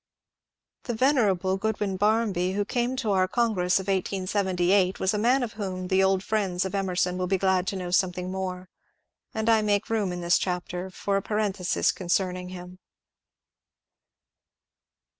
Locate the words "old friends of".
6.03-6.73